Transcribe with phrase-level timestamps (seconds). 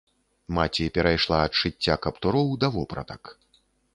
[0.57, 3.21] Маці перайшла ад шыцця каптуроў да вопратак.